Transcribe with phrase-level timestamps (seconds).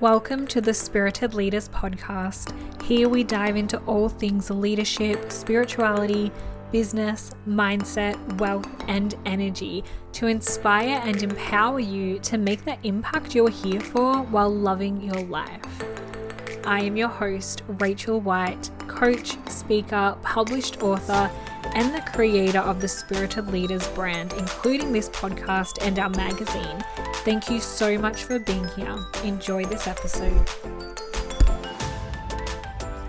[0.00, 2.54] Welcome to the Spirited Leaders podcast.
[2.82, 6.30] Here we dive into all things leadership, spirituality,
[6.70, 13.50] business, mindset, wealth, and energy to inspire and empower you to make the impact you're
[13.50, 15.84] here for while loving your life.
[16.64, 21.30] I am your host, Rachel White, coach, speaker, published author,
[21.74, 26.84] and the creator of the Spirited Leaders brand, including this podcast and our magazine.
[27.24, 28.98] Thank you so much for being here.
[29.24, 30.48] Enjoy this episode.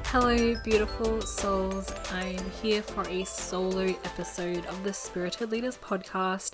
[0.06, 1.92] Hello, beautiful souls.
[2.12, 6.52] I'm here for a solo episode of the Spirited Leaders podcast.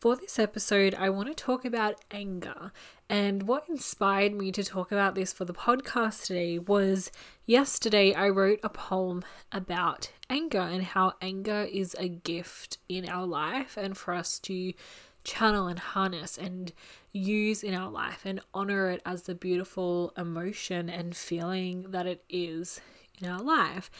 [0.00, 2.72] For this episode, I want to talk about anger.
[3.10, 7.12] And what inspired me to talk about this for the podcast today was
[7.44, 9.22] yesterday I wrote a poem
[9.52, 14.72] about anger and how anger is a gift in our life and for us to
[15.22, 16.72] channel and harness and
[17.12, 22.24] use in our life and honor it as the beautiful emotion and feeling that it
[22.30, 22.80] is
[23.20, 23.90] in our life.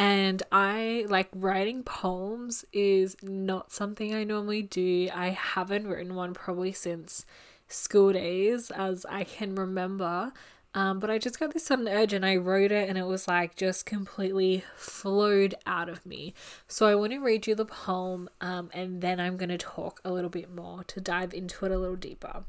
[0.00, 5.10] And I like writing poems is not something I normally do.
[5.14, 7.26] I haven't written one probably since
[7.68, 10.32] school days, as I can remember.
[10.72, 13.28] Um, but I just got this sudden urge and I wrote it and it was
[13.28, 16.32] like just completely flowed out of me.
[16.66, 20.00] So I want to read you the poem um, and then I'm going to talk
[20.02, 22.44] a little bit more to dive into it a little deeper.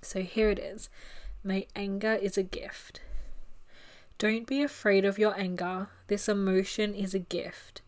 [0.00, 0.90] So here it is
[1.42, 3.00] My anger is a gift.
[4.22, 5.88] Don't be afraid of your anger.
[6.06, 7.82] This emotion is a gift.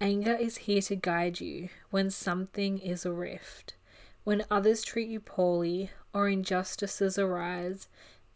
[0.00, 3.74] Anger is here to guide you when something is a rift.
[4.22, 7.88] When others treat you poorly or injustices arise,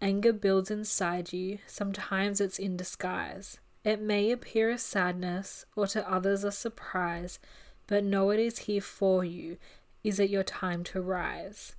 [0.03, 3.61] Anger builds inside you, sometimes it's in disguise.
[3.85, 7.39] It may appear as sadness, or to others a surprise,
[7.87, 9.57] but know it is here for you.
[10.03, 11.77] Is it your time to rise?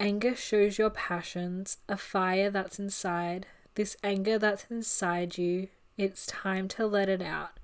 [0.00, 3.46] Anger shows your passions, a fire that's inside.
[3.78, 7.60] This anger that's inside you, it's time to let it out.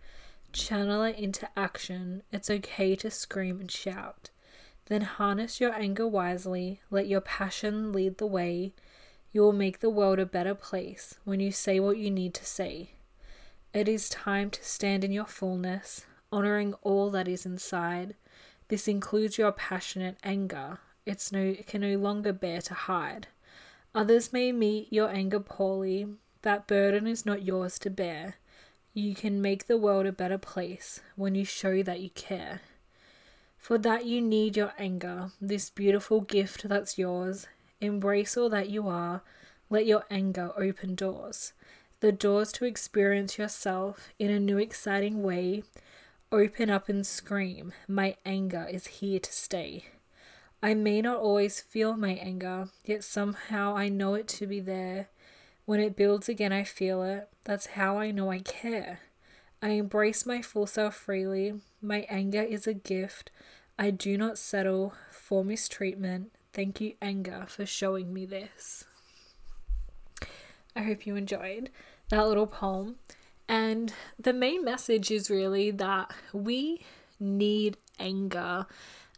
[0.52, 2.22] Channel it into action.
[2.30, 4.30] It's okay to scream and shout.
[4.86, 6.80] Then harness your anger wisely.
[6.89, 8.74] Let your passion lead the way.
[9.33, 12.46] You will make the world a better place when you say what you need to
[12.46, 12.90] say.
[13.72, 18.14] It is time to stand in your fullness, honoring all that is inside.
[18.68, 20.78] This includes your passionate anger.
[21.05, 23.27] It's no, it can no longer bear to hide.
[23.94, 26.08] Others may meet your anger poorly.
[26.42, 28.36] That burden is not yours to bear.
[28.92, 32.60] You can make the world a better place when you show that you care.
[33.56, 37.46] For that, you need your anger, this beautiful gift that's yours.
[37.80, 39.22] Embrace all that you are.
[39.70, 41.52] Let your anger open doors.
[42.00, 45.62] The doors to experience yourself in a new, exciting way.
[46.30, 47.72] Open up and scream.
[47.88, 49.84] My anger is here to stay.
[50.64, 55.11] I may not always feel my anger, yet somehow I know it to be there.
[55.67, 57.29] When it builds again, I feel it.
[57.45, 59.01] That's how I know I care.
[59.61, 61.61] I embrace my full self freely.
[61.83, 63.30] My anger is a gift.
[63.79, 66.33] I do not settle for mistreatment.
[66.55, 68.85] Thank you, anger, for showing me this.
[70.75, 71.69] I hope you enjoyed
[72.08, 72.96] that little poem.
[73.46, 76.81] And the main message is really that we
[77.20, 78.67] need anger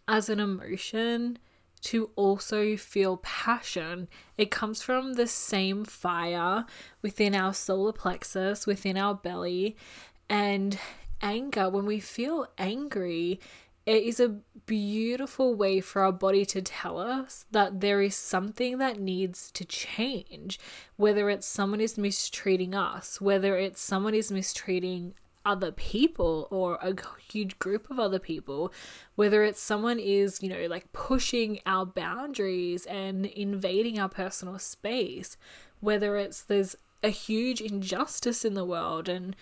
[0.08, 1.38] as an emotion
[1.82, 4.08] to also feel passion.
[4.36, 6.64] It comes from the same fire
[7.02, 9.76] within our solar plexus, within our belly.
[10.28, 10.78] And
[11.20, 13.40] anger, when we feel angry,
[13.84, 18.78] it is a beautiful way for our body to tell us that there is something
[18.78, 20.58] that needs to change.
[20.96, 25.14] Whether it's someone is mistreating us, whether it's someone is mistreating
[25.46, 26.94] other people or a
[27.30, 28.72] huge group of other people,
[29.14, 35.38] whether it's someone is, you know, like pushing our boundaries and invading our personal space,
[35.80, 39.36] whether it's there's a huge injustice in the world and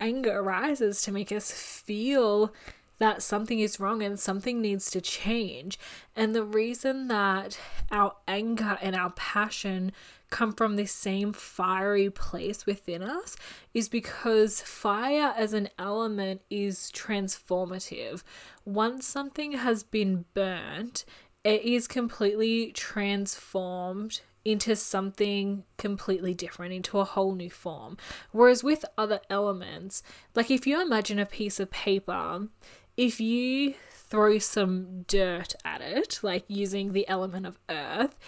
[0.00, 2.52] anger arises to make us feel
[3.00, 5.78] that something is wrong and something needs to change.
[6.14, 7.58] And the reason that
[7.90, 9.92] our anger and our passion
[10.28, 13.36] come from this same fiery place within us
[13.74, 18.22] is because fire as an element is transformative.
[18.64, 21.04] Once something has been burnt,
[21.42, 27.96] it is completely transformed into something completely different, into a whole new form.
[28.30, 30.02] Whereas with other elements,
[30.34, 32.48] like if you imagine a piece of paper,
[32.96, 38.18] if you throw some dirt at it, like using the element of earth,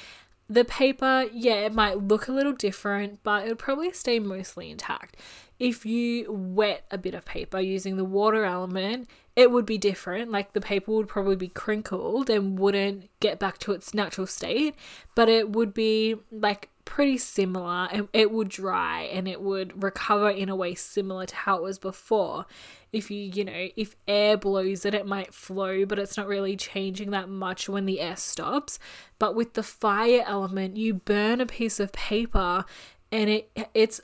[0.48, 4.70] the paper, yeah, it might look a little different, but it would probably stay mostly
[4.70, 5.16] intact.
[5.58, 10.30] If you wet a bit of paper using the water element, it would be different.
[10.30, 14.74] Like the paper would probably be crinkled and wouldn't get back to its natural state,
[15.14, 20.28] but it would be like pretty similar and it would dry and it would recover
[20.28, 22.44] in a way similar to how it was before.
[22.92, 26.56] If you, you know, if air blows it, it might flow, but it's not really
[26.56, 28.78] changing that much when the air stops.
[29.18, 32.66] But with the fire element, you burn a piece of paper
[33.10, 34.02] and it it's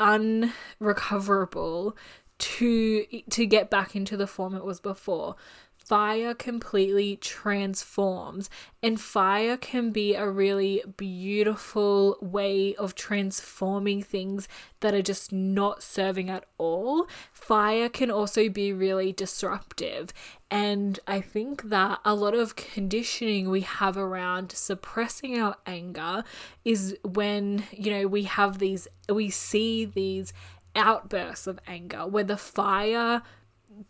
[0.00, 1.96] unrecoverable
[2.38, 5.36] to to get back into the form it was before.
[5.76, 8.48] Fire completely transforms
[8.82, 14.48] and fire can be a really beautiful way of transforming things
[14.80, 17.06] that are just not serving at all.
[17.32, 20.10] Fire can also be really disruptive
[20.54, 26.22] and i think that a lot of conditioning we have around suppressing our anger
[26.64, 30.32] is when you know we have these we see these
[30.76, 33.22] outbursts of anger where the fire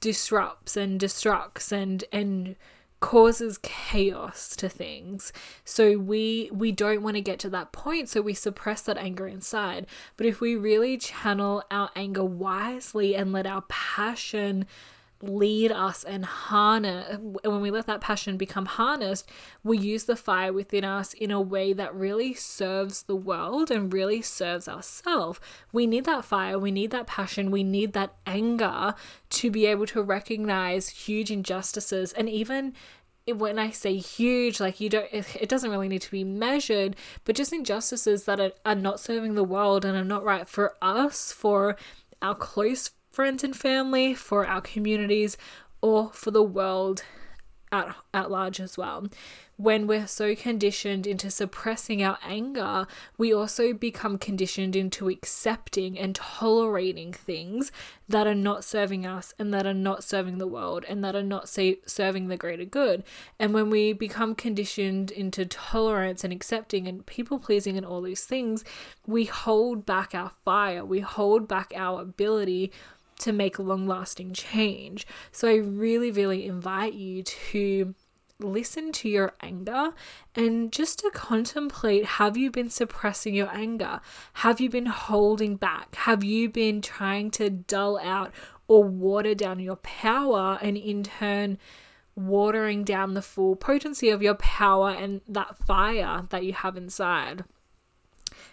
[0.01, 2.57] disrupts and destructs and and
[3.01, 5.31] causes chaos to things.
[5.63, 9.27] So we we don't want to get to that point so we suppress that anger
[9.27, 9.87] inside.
[10.17, 14.67] But if we really channel our anger wisely and let our passion
[15.29, 19.29] lead us and harness when we let that passion become harnessed
[19.63, 23.93] we use the fire within us in a way that really serves the world and
[23.93, 25.41] really serves ourselves.
[25.73, 28.95] We need that fire we need that passion we need that anger
[29.31, 32.13] to be able to recognize huge injustices.
[32.13, 32.75] And even
[33.27, 36.95] when I say huge, like you don't, it, doesn't really need to be measured,
[37.25, 40.75] but just injustices that are, are not serving the world and are not right for
[40.83, 41.77] us, for
[42.21, 45.37] our close friends and family, for our communities,
[45.81, 47.05] or for the world
[47.71, 49.07] at, at large as well.
[49.57, 56.15] When we're so conditioned into suppressing our anger, we also become conditioned into accepting and
[56.15, 57.71] tolerating things
[58.09, 61.23] that are not serving us and that are not serving the world and that are
[61.23, 63.05] not serving the greater good.
[63.39, 68.25] And when we become conditioned into tolerance and accepting and people pleasing and all these
[68.25, 68.65] things,
[69.07, 72.73] we hold back our fire, we hold back our ability
[73.25, 75.07] to make long lasting change.
[75.33, 77.95] So I really, really invite you to
[78.41, 79.91] listen to your anger
[80.35, 84.01] and just to contemplate have you been suppressing your anger?
[84.35, 85.95] Have you been holding back?
[85.97, 88.33] Have you been trying to dull out
[88.67, 91.59] or water down your power and in turn
[92.17, 97.45] watering down the full potency of your power and that fire that you have inside?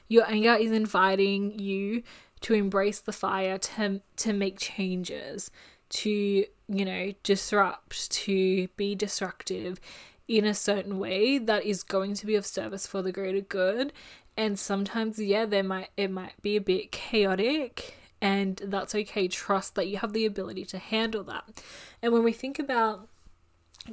[0.07, 2.03] Your anger is inviting you
[2.41, 5.51] to embrace the fire, to to make changes,
[5.89, 9.79] to you know disrupt, to be destructive
[10.27, 13.91] in a certain way that is going to be of service for the greater good.
[14.37, 19.27] And sometimes, yeah, there might it might be a bit chaotic, and that's okay.
[19.27, 21.61] Trust that you have the ability to handle that.
[22.01, 23.07] And when we think about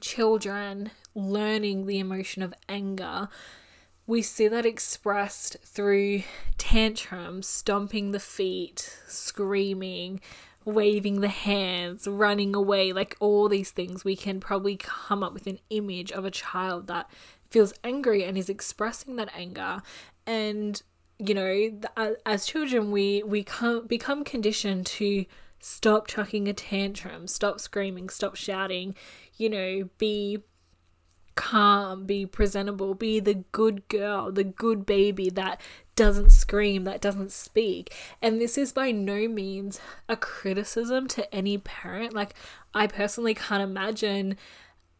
[0.01, 3.29] children learning the emotion of anger,
[4.09, 6.23] we see that expressed through
[6.57, 10.19] tantrums, stomping the feet, screaming,
[10.65, 14.07] waving the hands, running away, like all these things.
[14.07, 17.09] We can probably come up with an image of a child that
[17.51, 19.83] feels angry and is expressing that anger.
[20.27, 20.83] And,
[21.19, 21.79] you know,
[22.25, 23.45] as children, we, we
[23.87, 25.27] become conditioned to
[25.61, 28.95] stop chucking a tantrum, stop screaming, stop shouting,
[29.37, 30.39] you know, be
[31.39, 35.61] calm, be presentable, be the good girl, the good baby that
[35.95, 37.95] doesn't scream, that doesn't speak.
[38.21, 42.13] And this is by no means a criticism to any parent.
[42.13, 42.35] Like,
[42.75, 44.37] I personally can't imagine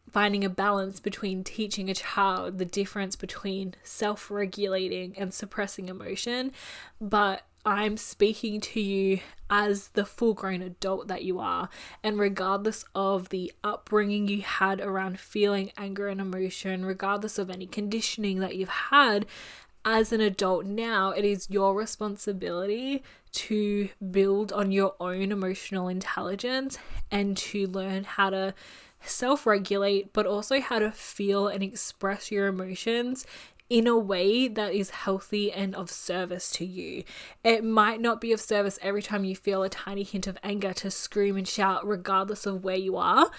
[0.09, 6.53] finding a balance between teaching a child the difference between self regulating and suppressing emotion.
[7.01, 11.69] But I'm speaking to you as the full grown adult that you are.
[12.03, 17.65] And regardless of the upbringing you had around feeling anger and emotion, regardless of any
[17.65, 19.25] conditioning that you've had,
[19.85, 26.77] as an adult now, it is your responsibility to build on your own emotional intelligence
[27.09, 28.53] and to learn how to
[29.01, 33.25] self regulate, but also how to feel and express your emotions
[33.69, 37.03] in a way that is healthy and of service to you.
[37.43, 40.73] It might not be of service every time you feel a tiny hint of anger
[40.73, 43.29] to scream and shout, regardless of where you are.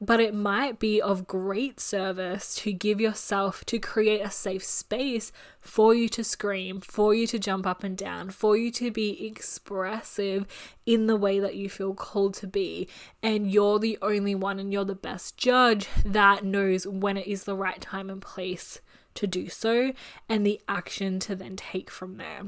[0.00, 5.30] But it might be of great service to give yourself to create a safe space
[5.60, 9.24] for you to scream, for you to jump up and down, for you to be
[9.24, 10.44] expressive
[10.86, 12.88] in the way that you feel called to be.
[13.22, 17.44] And you're the only one and you're the best judge that knows when it is
[17.44, 18.80] the right time and place
[19.14, 19.92] to do so
[20.28, 22.42] and the action to then take from there.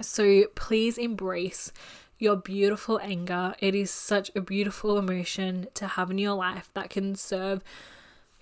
[0.00, 1.72] So please embrace
[2.18, 3.54] your beautiful anger.
[3.58, 7.62] It is such a beautiful emotion to have in your life that can serve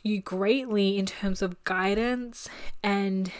[0.03, 2.49] you greatly in terms of guidance
[2.83, 3.31] and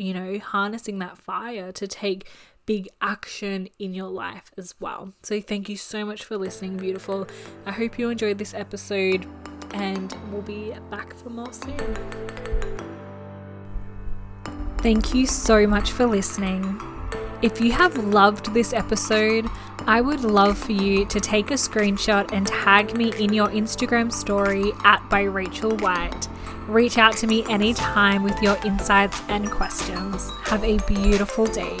[0.00, 2.26] you know, harnessing that fire to take
[2.64, 5.12] big action in your life as well.
[5.22, 7.28] So, thank you so much for listening, beautiful.
[7.66, 9.26] I hope you enjoyed this episode,
[9.72, 12.69] and we'll be back for more soon.
[14.82, 16.80] Thank you so much for listening.
[17.42, 19.46] If you have loved this episode,
[19.86, 24.10] I would love for you to take a screenshot and tag me in your Instagram
[24.10, 26.28] story at by Rachel White.
[26.66, 30.30] Reach out to me anytime with your insights and questions.
[30.44, 31.76] Have a beautiful day.